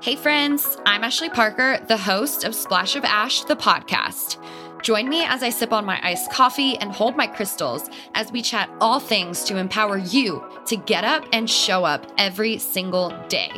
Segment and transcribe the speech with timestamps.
[0.00, 4.36] Hey, friends, I'm Ashley Parker, the host of Splash of Ash, the podcast.
[4.80, 8.40] Join me as I sip on my iced coffee and hold my crystals as we
[8.40, 13.50] chat all things to empower you to get up and show up every single day.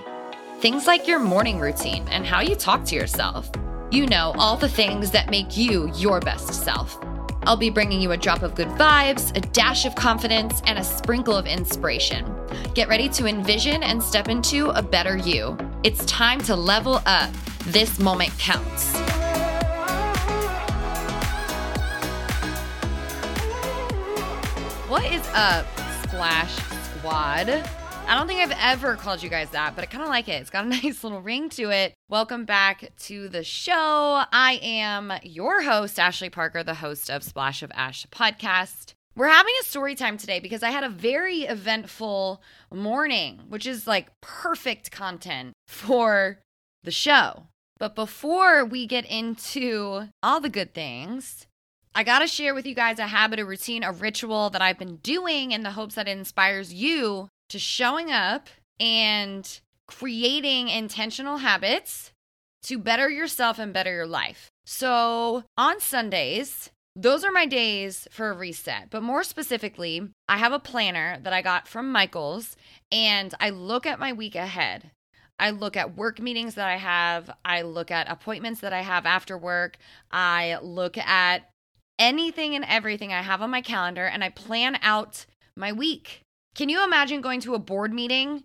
[0.61, 3.50] Things like your morning routine and how you talk to yourself.
[3.91, 6.98] You know, all the things that make you your best self.
[7.43, 10.84] I'll be bringing you a drop of good vibes, a dash of confidence, and a
[10.84, 12.34] sprinkle of inspiration.
[12.75, 15.59] Get ready to envision and step into a better you.
[15.83, 17.33] It's time to level up.
[17.69, 18.95] This moment counts.
[24.91, 25.66] What is up,
[26.02, 27.48] Splash Squad?
[27.48, 30.33] I don't think I've ever called you guys that, but I kind of like it.
[30.43, 31.95] It's got a nice little ring to it.
[32.10, 33.73] Welcome back to the show.
[34.30, 38.93] I am your host, Ashley Parker, the host of Splash of Ash podcast.
[39.16, 42.42] We're having a story time today because I had a very eventful
[42.73, 46.38] morning, which is like perfect content for
[46.84, 47.46] the show.
[47.78, 51.46] But before we get into all the good things,
[51.95, 54.79] I got to share with you guys a habit, a routine, a ritual that I've
[54.79, 58.48] been doing in the hopes that it inspires you to showing up
[58.79, 62.13] and creating intentional habits
[62.63, 64.50] to better yourself and better your life.
[64.65, 66.70] So on Sundays,
[67.00, 68.91] those are my days for a reset.
[68.91, 72.56] But more specifically, I have a planner that I got from Michaels
[72.92, 74.91] and I look at my week ahead.
[75.38, 77.31] I look at work meetings that I have.
[77.42, 79.78] I look at appointments that I have after work.
[80.10, 81.48] I look at
[81.98, 85.25] anything and everything I have on my calendar and I plan out
[85.56, 86.20] my week.
[86.54, 88.44] Can you imagine going to a board meeting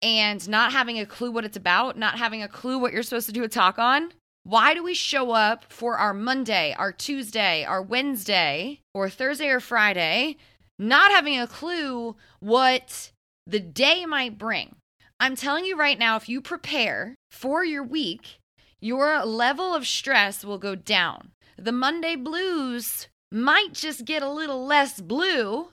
[0.00, 3.26] and not having a clue what it's about, not having a clue what you're supposed
[3.26, 4.12] to do a talk on?
[4.46, 9.58] Why do we show up for our Monday, our Tuesday, our Wednesday, or Thursday or
[9.58, 10.36] Friday,
[10.78, 13.10] not having a clue what
[13.44, 14.76] the day might bring?
[15.18, 18.38] I'm telling you right now, if you prepare for your week,
[18.80, 21.32] your level of stress will go down.
[21.58, 25.70] The Monday blues might just get a little less blue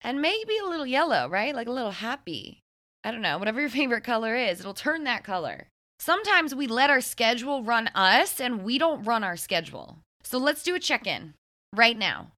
[0.00, 1.54] and maybe a little yellow, right?
[1.54, 2.62] Like a little happy.
[3.04, 5.68] I don't know, whatever your favorite color is, it'll turn that color.
[6.04, 10.00] Sometimes we let our schedule run us and we don't run our schedule.
[10.22, 11.32] So let's do a check in
[11.74, 12.32] right now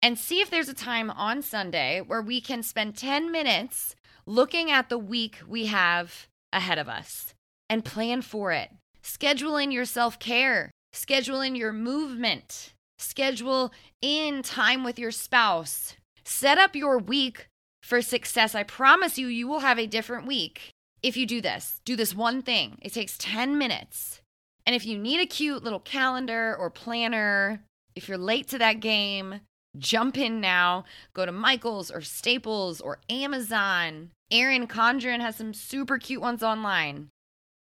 [0.00, 4.70] and see if there's a time on Sunday where we can spend 10 minutes looking
[4.70, 7.34] at the week we have ahead of us
[7.68, 8.70] and plan for it.
[9.02, 15.96] Schedule in your self care, schedule in your movement, schedule in time with your spouse,
[16.24, 17.48] Set up your week
[17.82, 18.54] for success.
[18.54, 20.72] I promise you, you will have a different week
[21.02, 21.80] if you do this.
[21.84, 22.78] Do this one thing.
[22.82, 24.20] It takes 10 minutes.
[24.66, 27.62] And if you need a cute little calendar or planner,
[27.94, 29.40] if you're late to that game,
[29.78, 30.84] jump in now.
[31.14, 34.10] Go to Michaels or Staples or Amazon.
[34.30, 37.08] Erin Condren has some super cute ones online.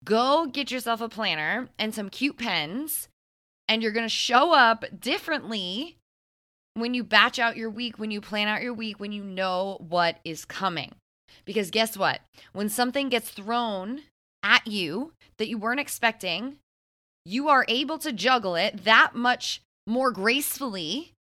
[0.05, 3.09] Go get yourself a planner and some cute pens,
[3.69, 5.97] and you're going to show up differently
[6.75, 9.77] when you batch out your week, when you plan out your week, when you know
[9.89, 10.93] what is coming.
[11.45, 12.21] Because guess what?
[12.53, 14.03] When something gets thrown
[14.43, 16.57] at you that you weren't expecting,
[17.25, 21.13] you are able to juggle it that much more gracefully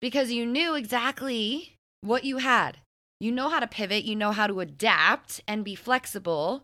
[0.00, 2.78] because you knew exactly what you had.
[3.20, 6.62] You know how to pivot, you know how to adapt and be flexible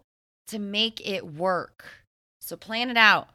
[0.49, 2.05] to make it work.
[2.41, 3.29] So plan it out.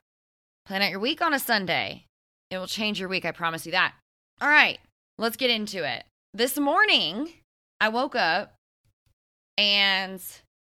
[0.66, 2.06] Plan out your week on a Sunday.
[2.50, 3.94] It will change your week, I promise you that.
[4.40, 4.80] All right
[5.20, 6.06] let's get into it.
[6.34, 7.34] This morning,
[7.80, 8.54] I woke up
[9.60, 10.24] and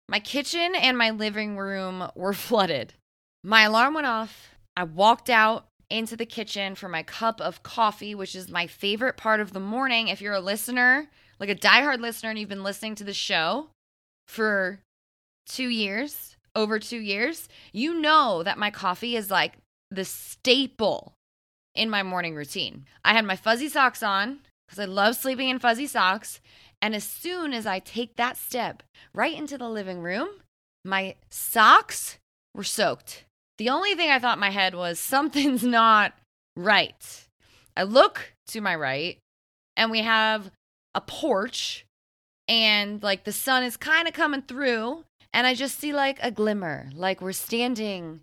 [0.09, 2.95] my kitchen and my living room were flooded.
[3.43, 4.51] My alarm went off.
[4.77, 9.17] I walked out into the kitchen for my cup of coffee, which is my favorite
[9.17, 10.09] part of the morning.
[10.09, 11.09] If you're a listener,
[11.39, 13.69] like a diehard listener, and you've been listening to the show
[14.29, 14.81] for
[15.47, 19.55] two years, over two years, you know that my coffee is like
[19.91, 21.13] the staple
[21.75, 22.87] in my morning routine.
[23.05, 26.41] I had my fuzzy socks on because I love sleeping in fuzzy socks.
[26.87, 28.81] And as soon as I take that step
[29.13, 30.29] right into the living room,
[30.85, 32.19] my socks
[32.55, 33.25] were soaked.
[33.59, 36.12] The only thing I thought in my head was something's not
[36.55, 37.27] right.
[37.77, 39.19] I look to my right
[39.77, 40.53] and we have
[40.94, 41.85] a porch
[42.47, 46.31] and like the sun is kind of coming through and I just see like a
[46.31, 48.21] glimmer, like we're standing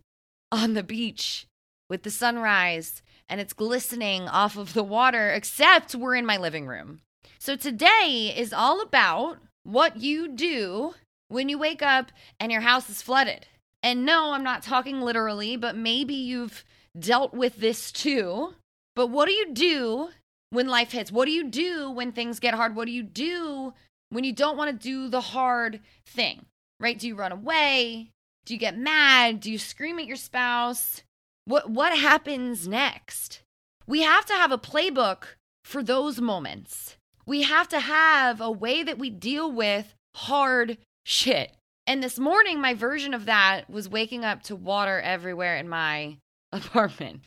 [0.53, 1.47] on the beach
[1.89, 6.65] with the sunrise and it's glistening off of the water, except we're in my living
[6.65, 7.01] room.
[7.39, 10.95] So today is all about what you do
[11.27, 13.47] when you wake up and your house is flooded.
[13.81, 16.63] And no, I'm not talking literally, but maybe you've
[16.97, 18.53] dealt with this too.
[18.95, 20.09] But what do you do
[20.51, 21.11] when life hits?
[21.11, 22.75] What do you do when things get hard?
[22.75, 23.73] What do you do
[24.09, 26.45] when you don't want to do the hard thing?
[26.79, 26.97] Right?
[26.97, 28.11] Do you run away?
[28.45, 29.39] Do you get mad?
[29.39, 31.01] Do you scream at your spouse?
[31.45, 33.41] What what happens next?
[33.87, 35.23] We have to have a playbook
[35.65, 36.97] for those moments.
[37.25, 41.51] We have to have a way that we deal with hard shit.
[41.85, 46.17] And this morning, my version of that was waking up to water everywhere in my
[46.51, 47.21] apartment.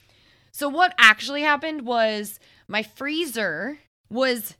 [0.52, 3.78] So, what actually happened was my freezer
[4.10, 4.56] was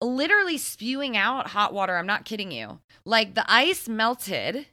[0.00, 1.96] literally spewing out hot water.
[1.96, 2.80] I'm not kidding you.
[3.04, 4.66] Like the ice melted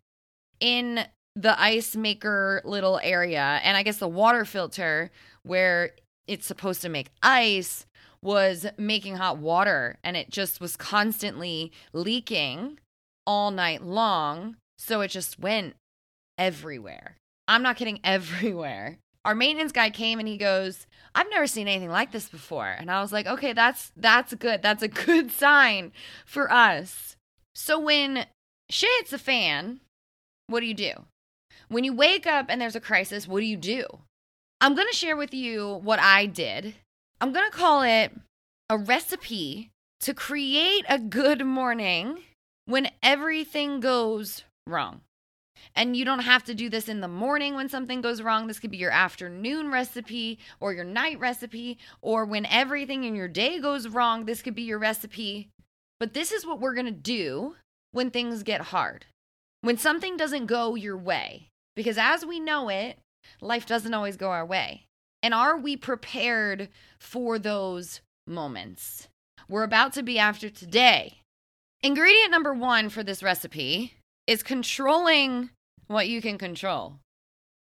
[0.59, 1.05] in
[1.35, 3.59] the ice maker little area.
[3.63, 5.11] And I guess the water filter
[5.43, 5.91] where
[6.27, 7.85] it's supposed to make ice
[8.21, 12.79] was making hot water and it just was constantly leaking
[13.25, 14.57] all night long.
[14.77, 15.75] So it just went
[16.37, 17.15] everywhere.
[17.47, 18.97] I'm not kidding, everywhere.
[19.25, 22.67] Our maintenance guy came and he goes, I've never seen anything like this before.
[22.67, 24.61] And I was like, okay, that's that's good.
[24.61, 25.91] That's a good sign
[26.25, 27.17] for us.
[27.53, 28.25] So when
[28.69, 29.81] shit hits the fan,
[30.47, 30.93] what do you do?
[31.69, 33.85] When you wake up and there's a crisis, what do you do?
[34.61, 36.75] I'm going to share with you what I did.
[37.19, 38.11] I'm going to call it
[38.69, 39.71] a recipe
[40.01, 42.19] to create a good morning
[42.65, 45.01] when everything goes wrong.
[45.75, 48.45] And you don't have to do this in the morning when something goes wrong.
[48.45, 53.27] This could be your afternoon recipe or your night recipe, or when everything in your
[53.27, 55.49] day goes wrong, this could be your recipe.
[55.99, 57.55] But this is what we're to do
[57.91, 59.05] when things get hard,
[59.61, 61.49] when something doesn't go your way.
[61.75, 62.99] Because as we know it,
[63.41, 64.86] life doesn't always go our way.
[65.27, 66.69] And are we prepared
[67.01, 69.09] for those moments?
[69.49, 71.19] We're about to be after today.
[71.83, 73.95] Ingredient number one for this recipe
[74.25, 75.49] is controlling
[75.87, 76.99] what you can control.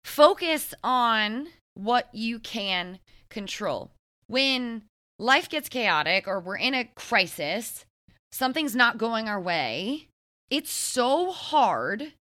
[0.06, 2.98] Focus on what you can
[3.28, 3.90] control.
[4.26, 4.84] When
[5.18, 7.84] life gets chaotic or we're in a crisis,
[8.32, 10.08] something's not going our way,
[10.48, 12.14] it's so hard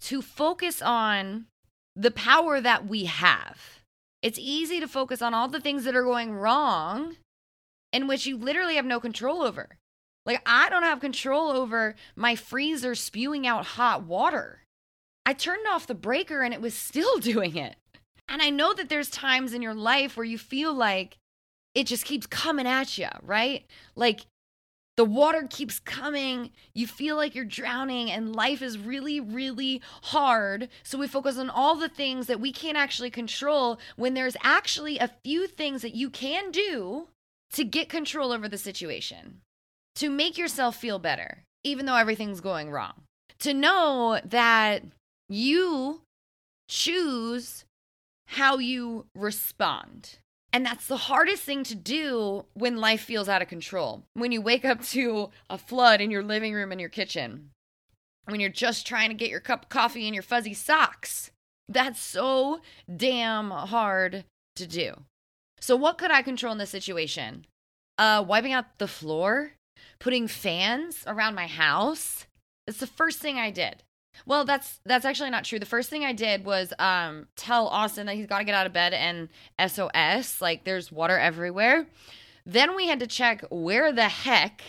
[0.00, 1.46] to focus on
[1.96, 3.79] the power that we have.
[4.22, 7.16] It's easy to focus on all the things that are going wrong
[7.92, 9.78] in which you literally have no control over.
[10.26, 14.60] Like, I don't have control over my freezer spewing out hot water.
[15.24, 17.76] I turned off the breaker and it was still doing it.
[18.28, 21.18] And I know that there's times in your life where you feel like
[21.74, 23.64] it just keeps coming at you, right?
[23.96, 24.26] Like
[25.00, 30.68] the water keeps coming, you feel like you're drowning, and life is really, really hard.
[30.82, 34.98] So we focus on all the things that we can't actually control when there's actually
[34.98, 37.08] a few things that you can do
[37.54, 39.40] to get control over the situation,
[39.94, 42.92] to make yourself feel better, even though everything's going wrong.
[43.38, 44.82] To know that
[45.30, 46.02] you
[46.68, 47.64] choose
[48.26, 50.18] how you respond.
[50.52, 54.02] And that's the hardest thing to do when life feels out of control.
[54.14, 57.50] When you wake up to a flood in your living room and your kitchen,
[58.30, 61.30] when you're just trying to get your cup of coffee and your fuzzy socks.
[61.68, 62.60] That's so
[62.94, 64.24] damn hard
[64.56, 65.04] to do.
[65.60, 67.46] So, what could I control in this situation?
[67.98, 69.52] Uh, wiping out the floor,
[69.98, 72.26] putting fans around my house.
[72.66, 73.82] It's the first thing I did.
[74.26, 75.58] Well, that's that's actually not true.
[75.58, 78.66] The first thing I did was um, tell Austin that he's got to get out
[78.66, 79.28] of bed and
[79.58, 81.86] SOS, like there's water everywhere.
[82.44, 84.62] Then we had to check where the heck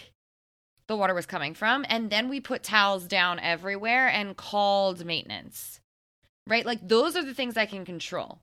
[0.88, 5.80] the water was coming from, and then we put towels down everywhere and called maintenance.
[6.48, 6.66] Right?
[6.66, 8.42] Like those are the things I can control.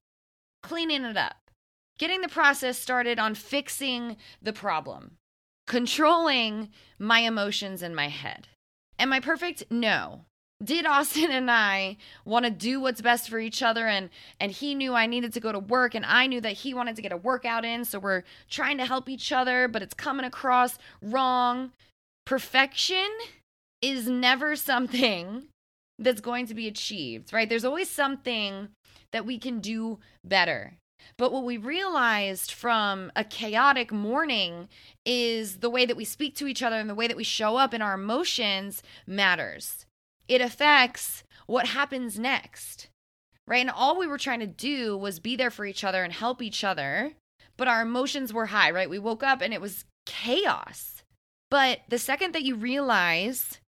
[0.62, 1.50] Cleaning it up,
[1.98, 5.18] getting the process started on fixing the problem,
[5.66, 8.48] controlling my emotions in my head.
[8.98, 9.64] Am I perfect?
[9.70, 10.24] No
[10.62, 14.10] did Austin and I want to do what's best for each other and
[14.40, 16.96] and he knew I needed to go to work and I knew that he wanted
[16.96, 20.26] to get a workout in so we're trying to help each other but it's coming
[20.26, 21.72] across wrong.
[22.26, 23.08] Perfection
[23.80, 25.44] is never something
[25.98, 27.48] that's going to be achieved right?
[27.48, 28.68] There's always something
[29.12, 30.74] that we can do better.
[31.16, 34.68] But what we realized from a chaotic morning
[35.06, 37.56] is the way that we speak to each other and the way that we show
[37.56, 39.86] up in our emotions matters
[40.28, 42.88] it affects what happens next.
[43.46, 43.58] Right.
[43.62, 46.42] And all we were trying to do was be there for each other and help
[46.42, 47.12] each other.
[47.56, 48.90] But our emotions were high, right?
[48.90, 51.02] We woke up and it was chaos.
[51.50, 53.58] But the second that you realize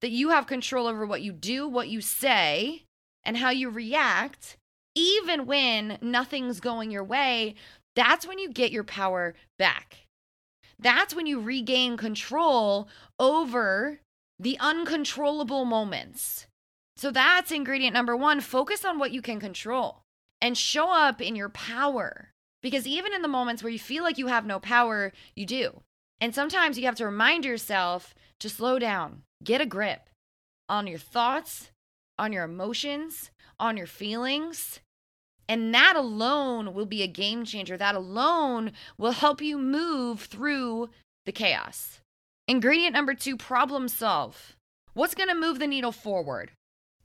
[0.00, 2.84] that you have control over what you do, what you say,
[3.22, 4.56] and how you react,
[4.94, 7.54] even when nothing's going your way,
[7.94, 10.06] that's when you get your power back.
[10.78, 12.88] That's when you regain control
[13.18, 14.00] over
[14.40, 16.46] the uncontrollable moments.
[16.96, 18.40] So that's ingredient number one.
[18.40, 20.02] Focus on what you can control
[20.40, 22.32] and show up in your power.
[22.62, 25.82] Because even in the moments where you feel like you have no power, you do.
[26.20, 30.08] And sometimes you have to remind yourself to slow down, get a grip
[30.68, 31.70] on your thoughts,
[32.18, 34.80] on your emotions, on your feelings.
[35.48, 37.76] And that alone will be a game changer.
[37.76, 40.88] That alone will help you move through
[41.26, 42.00] the chaos.
[42.48, 44.56] Ingredient number two problem solve.
[44.92, 46.50] What's going to move the needle forward?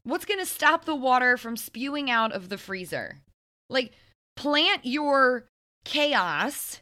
[0.04, 3.22] What's going to stop the water from spewing out of the freezer?
[3.70, 3.94] Like,
[4.36, 5.48] plant your
[5.84, 6.82] chaos,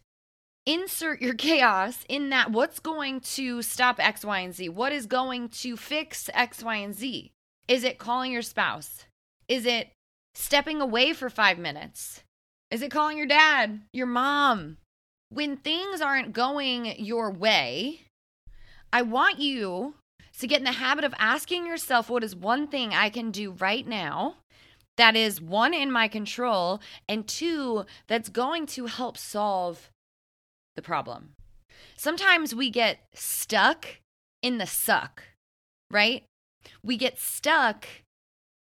[0.65, 4.69] insert your chaos in that what's going to stop X, Y, and Z?
[4.69, 7.31] What is going to fix X, Y, and Z?
[7.67, 9.05] Is it calling your spouse?
[9.47, 9.91] Is it
[10.35, 12.23] stepping away for five minutes?
[12.71, 14.77] Is it calling your dad, your mom?
[15.29, 18.01] When things aren't going your way,
[18.93, 19.95] I want you
[20.37, 23.51] to get in the habit of asking yourself what is one thing I can do
[23.51, 24.35] right now
[24.97, 29.89] that is one in my control and two that's going to help solve
[30.75, 31.31] the problem.
[31.95, 33.97] Sometimes we get stuck
[34.43, 35.23] in the suck,
[35.89, 36.23] right?
[36.83, 37.87] We get stuck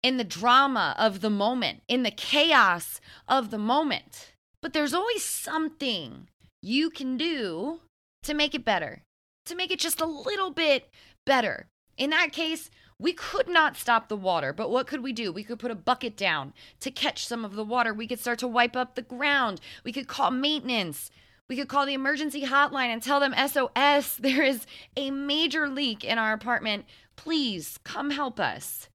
[0.03, 4.33] in the drama of the moment, in the chaos of the moment.
[4.61, 6.27] But there's always something
[6.61, 7.79] you can do
[8.21, 9.01] to make it better,
[9.45, 10.89] to make it just a little bit
[11.25, 11.67] better.
[11.97, 12.69] In that case,
[12.99, 15.31] we could not stop the water, but what could we do?
[15.31, 17.93] We could put a bucket down to catch some of the water.
[17.93, 19.59] We could start to wipe up the ground.
[19.83, 21.09] We could call maintenance.
[21.49, 26.03] We could call the emergency hotline and tell them SOS, there is a major leak
[26.03, 26.85] in our apartment.
[27.15, 28.87] Please come help us.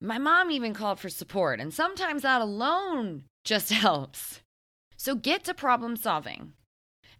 [0.00, 4.40] My mom even called for support, and sometimes that alone just helps.
[4.96, 6.52] So get to problem solving.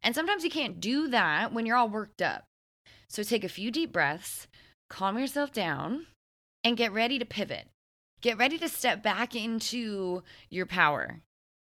[0.02, 2.44] And sometimes you can't do that when you're all worked up.
[3.10, 4.46] So take a few deep breaths,
[4.88, 6.06] calm yourself down,
[6.62, 7.66] and get ready to pivot.
[8.22, 11.20] Get ready to step back into your power,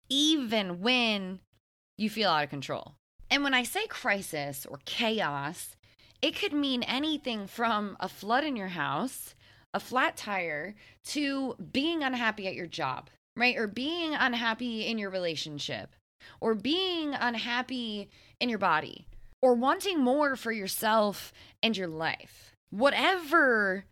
[0.09, 1.39] even when
[1.97, 2.95] you feel out of control.
[3.31, 5.77] And when I say crisis or chaos,
[6.21, 9.37] it could mean anything from a flood in your house,
[9.73, 10.75] a flat tire,
[11.05, 13.57] to being unhappy at your job, right?
[13.57, 15.95] Or being unhappy in your relationship,
[16.41, 18.11] or being unhappy
[18.41, 19.07] in your body,
[19.43, 22.53] or wanting more for yourself and your life.
[22.71, 23.85] Whatever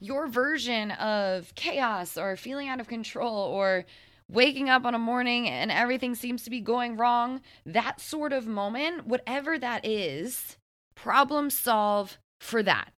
[0.00, 3.84] your version of chaos or feeling out of control or
[4.30, 8.46] waking up on a morning and everything seems to be going wrong, that sort of
[8.46, 10.56] moment, whatever that is,
[10.94, 12.92] problem solve for that,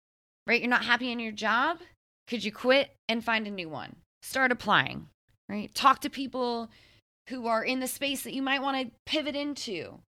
[0.48, 0.62] right?
[0.62, 1.80] You're not happy in your job?
[2.28, 3.98] Could you quit and find a new one?
[4.22, 5.08] Start applying,
[5.50, 5.74] right?
[5.74, 6.70] Talk to people
[7.30, 10.00] who are in the space that you might want to pivot into.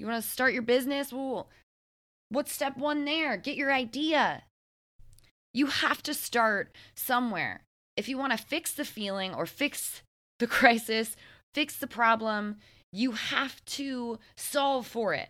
[0.00, 1.12] You want to start your business?
[1.12, 1.50] Well,
[2.30, 3.36] what's step one there?
[3.36, 4.44] Get your idea.
[5.52, 7.64] You have to start somewhere.
[7.98, 10.00] If you want to fix the feeling or fix
[10.38, 11.16] the crisis,
[11.52, 12.56] fix the problem,
[12.94, 15.28] you have to solve for it.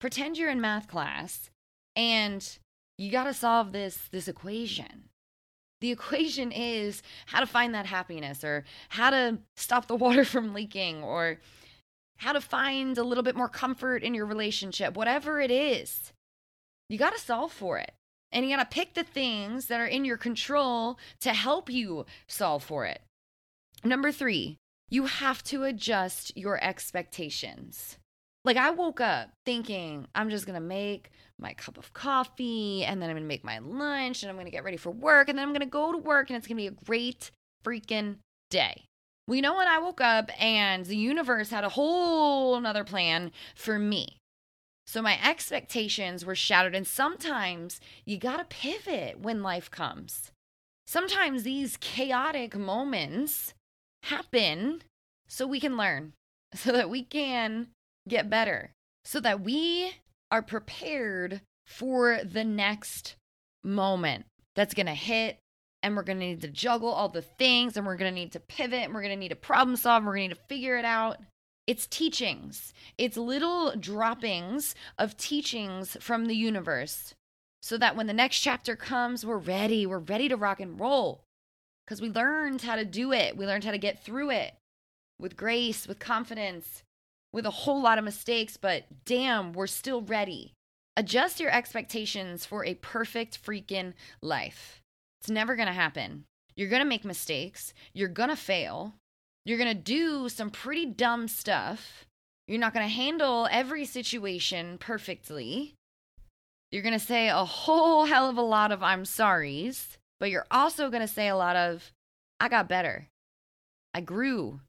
[0.00, 1.50] Pretend you're in math class
[1.94, 2.58] and
[2.96, 5.10] you got to solve this this equation.
[5.82, 10.54] The equation is how to find that happiness or how to stop the water from
[10.54, 11.40] leaking or
[12.22, 14.96] how to find a little bit more comfort in your relationship.
[14.96, 16.12] Whatever it is,
[16.88, 17.92] you got to solve for it.
[18.30, 22.06] And you got to pick the things that are in your control to help you
[22.26, 23.02] solve for it.
[23.84, 24.56] Number three,
[24.88, 27.98] you have to adjust your expectations.
[28.44, 33.10] Like I woke up thinking I'm just to make my cup of coffee and then
[33.10, 35.52] I'm to make my lunch and I'm to get ready for work and then I'm
[35.60, 37.30] to go to work and it's to be a great
[37.64, 38.16] freaking
[38.48, 38.84] day.
[39.26, 43.30] Well, you know when I woke up and the universe had a whole another plan
[43.54, 44.18] for me.
[44.86, 46.74] So my expectations were shattered.
[46.74, 50.32] And sometimes you got to pivot when life comes.
[50.86, 53.54] Sometimes these chaotic moments
[54.02, 54.82] happen
[55.28, 56.12] so we can learn,
[56.54, 57.68] so that we can
[58.08, 58.72] get better,
[59.04, 59.92] so that we
[60.30, 63.16] are prepared for the next
[63.62, 65.38] moment that's going to hit.
[65.82, 68.32] And we're going to need to juggle all the things, and we're going to need
[68.32, 70.40] to pivot, and we're going to need to problem solve, and we're going to need
[70.40, 71.18] to figure it out.
[71.66, 77.14] It's teachings, it's little droppings of teachings from the universe
[77.62, 79.86] so that when the next chapter comes, we're ready.
[79.86, 81.22] We're ready to rock and roll
[81.86, 83.36] because we learned how to do it.
[83.36, 84.54] We learned how to get through it
[85.20, 86.82] with grace, with confidence,
[87.32, 90.52] with a whole lot of mistakes, but damn, we're still ready.
[90.96, 94.81] Adjust your expectations for a perfect freaking life.
[95.22, 96.24] It's never gonna happen.
[96.56, 98.96] You're gonna make mistakes, you're gonna fail,
[99.44, 102.06] you're going to do some pretty dumb stuff.
[102.46, 105.74] You're not going to handle every situation perfectly.
[106.70, 110.46] You're going to say a whole hell of a lot of I'm sorry's, but you're
[110.50, 111.92] also going to say a lot of
[112.38, 113.08] I got better.
[113.94, 114.60] I grew.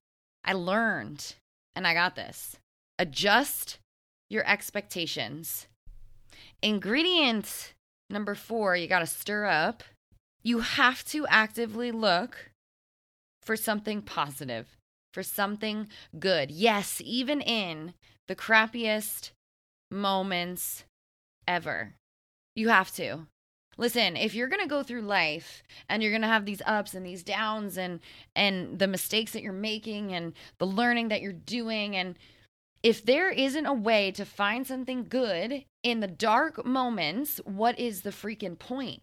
[0.43, 1.35] I learned.
[1.75, 2.57] And I got this.
[2.99, 3.79] Adjust
[4.29, 5.67] your expectations.
[6.61, 7.73] Ingredient
[8.09, 9.83] number four, you got to stir up
[10.43, 12.51] You have to actively look
[13.43, 14.77] for something positive,
[15.13, 15.87] for something
[16.19, 16.51] good.
[16.51, 17.93] Yes, even in
[18.27, 19.31] the crappiest
[19.91, 20.83] moments
[21.47, 21.95] ever.
[22.55, 23.27] You have to.
[23.77, 26.93] Listen, if you're going to go through life and you're going to have these ups
[26.93, 27.99] and these downs and
[28.35, 32.17] and the mistakes that you're making and the learning that you're doing and
[32.83, 38.01] if there isn't a way to find something good in the dark moments, what is
[38.01, 39.01] the freaking point?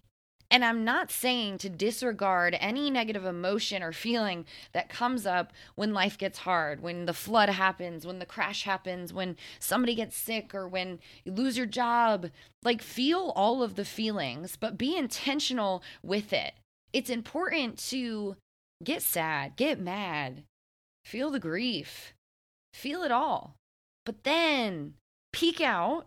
[0.53, 5.95] And I'm not saying to disregard any negative emotion or feeling that comes up when
[5.95, 10.53] life gets hard, when the flood happens, when the crash happens, when somebody gets sick,
[10.53, 12.31] or when you lose your job.
[12.65, 16.55] Like, feel all of the feelings, but be intentional with it.
[16.93, 18.37] It's important to
[18.83, 20.43] get sad, get mad,
[21.05, 22.13] feel the grief,
[22.75, 23.55] feel it all.
[24.05, 24.95] But then
[25.33, 26.07] peek out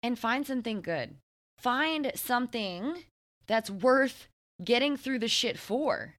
[0.00, 1.16] and find something good.
[1.58, 3.04] Find something
[3.46, 4.28] that's worth
[4.62, 6.14] getting through the shit for.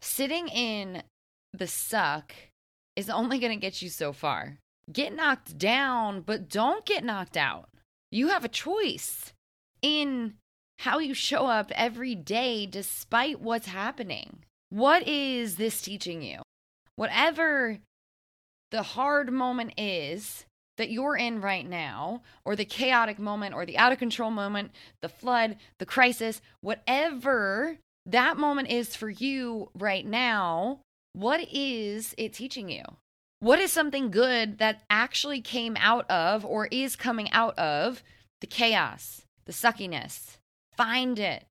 [0.00, 1.02] Sitting in
[1.52, 2.34] the suck
[2.96, 4.58] is only going to get you so far.
[4.92, 7.68] Get knocked down, but don't get knocked out.
[8.10, 9.32] You have a choice
[9.82, 10.34] in
[10.80, 14.44] how you show up every day despite what's happening.
[14.68, 16.42] What is this teaching you?
[16.96, 17.78] Whatever
[18.70, 20.44] the hard moment is,
[20.76, 24.72] that you're in right now, or the chaotic moment, or the out of control moment,
[25.02, 30.80] the flood, the crisis, whatever that moment is for you right now,
[31.12, 32.82] what is it teaching you?
[33.40, 38.02] What is something good that actually came out of or is coming out of
[38.40, 40.38] the chaos, the suckiness?
[40.76, 41.44] Find it.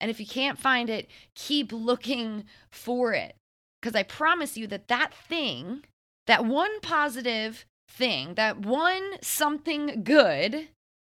[0.00, 3.34] And if you can't find it, keep looking for it.
[3.80, 5.84] Because I promise you that that thing,
[6.26, 10.68] that one positive thing, that one something good,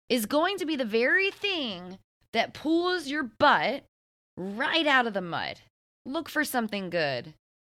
[0.09, 1.99] is going to be the very thing
[2.33, 3.83] that pulls your butt
[4.37, 5.59] right out of the mud.
[6.05, 7.33] Look for something good.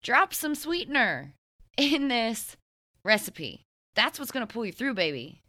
[0.03, 1.34] Drop some sweetener
[1.77, 2.55] in this
[3.04, 3.63] recipe.
[3.95, 5.41] That's what's going to pull you through, baby.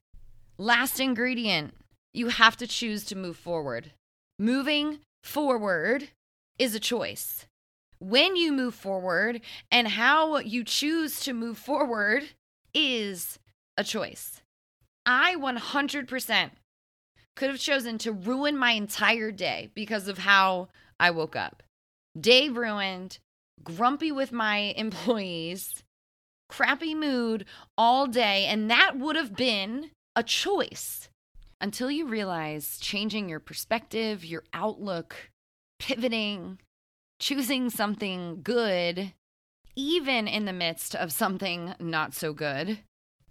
[0.58, 1.74] Last ingredient
[2.12, 3.92] you have to choose to move forward.
[4.38, 6.08] Moving forward
[6.58, 7.46] is a choice.
[7.98, 12.30] When you move forward and how you choose to move forward
[12.74, 13.38] is
[13.76, 14.42] a choice.
[15.06, 16.50] I 100%
[17.36, 21.62] could have chosen to ruin my entire day because of how I woke up.
[22.20, 23.18] Day ruined,
[23.62, 25.82] grumpy with my employees,
[26.48, 27.46] crappy mood
[27.78, 31.08] all day, and that would have been a choice
[31.60, 35.30] until you realize changing your perspective, your outlook,
[35.78, 36.58] pivoting,
[37.18, 39.12] choosing something good,
[39.80, 42.80] even in the midst of something not so good,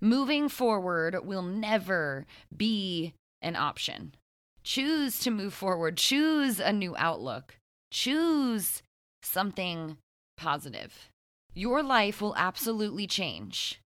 [0.01, 4.15] Moving forward will never be an option.
[4.63, 7.57] Choose to move forward, choose a new outlook,
[7.91, 8.81] choose
[9.23, 9.97] something
[10.37, 11.09] positive.
[11.53, 13.81] Your life will absolutely change.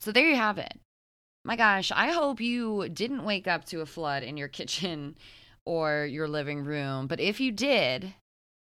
[0.00, 0.78] So there you have it.
[1.44, 5.16] My gosh, I hope you didn't wake up to a flood in your kitchen
[5.64, 7.06] or your living room.
[7.06, 8.14] But if you did,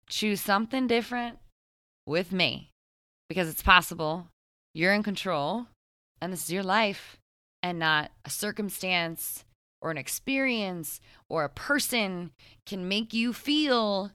[0.08, 1.38] choose something different
[2.04, 2.70] with me
[3.30, 4.26] because it's possible.
[4.74, 5.66] You're in control
[6.20, 7.16] and this is your life
[7.62, 9.44] and not a circumstance
[9.80, 12.32] or an experience or a person
[12.66, 14.10] can make you feel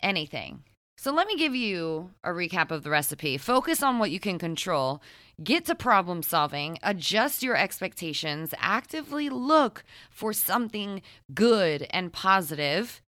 [0.00, 0.62] anything.
[0.96, 3.38] So, let me give you a recap of the recipe.
[3.38, 5.02] Focus on what you can control,
[5.42, 11.02] get to problem solving, adjust your expectations, actively look for something
[11.34, 13.00] good and positive,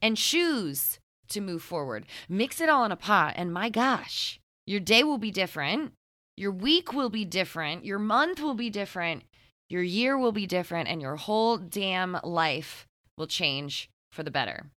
[0.00, 2.06] and choose to move forward.
[2.26, 5.92] Mix it all in a pot, and my gosh, your day will be different.
[6.40, 9.24] Your week will be different, your month will be different,
[9.68, 12.86] your year will be different, and your whole damn life
[13.18, 14.70] will change for the better.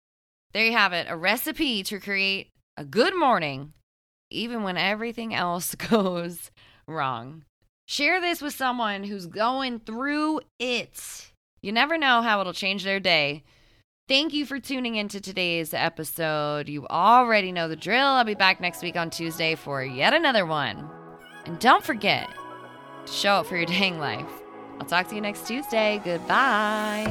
[0.52, 3.72] There you have it a recipe to create a good morning,
[4.30, 6.50] even when everything else goes
[6.86, 7.44] wrong.
[7.86, 11.32] Share this with someone who's going through it.
[11.62, 13.42] You never know how it'll change their day.
[14.06, 16.68] Thank you for tuning into today's episode.
[16.68, 18.06] You already know the drill.
[18.06, 20.90] I'll be back next week on Tuesday for yet another one.
[21.46, 22.28] And don't forget
[23.06, 24.28] to show up for your dang life.
[24.78, 26.02] I'll talk to you next Tuesday.
[26.04, 27.06] Goodbye.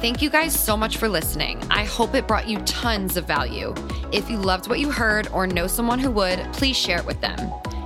[0.00, 1.60] Thank you guys so much for listening.
[1.70, 3.74] I hope it brought you tons of value.
[4.12, 7.20] If you loved what you heard or know someone who would, please share it with
[7.20, 7.36] them.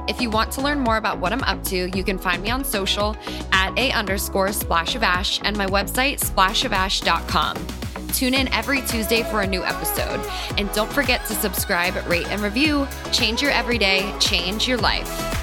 [0.09, 2.51] If you want to learn more about what I'm up to, you can find me
[2.51, 3.17] on social
[3.53, 7.80] at a underscore splash of ash and my website splashofash.com.
[8.13, 10.21] Tune in every Tuesday for a new episode.
[10.59, 12.87] And don't forget to subscribe, rate, and review.
[13.13, 15.40] Change your everyday, change your life.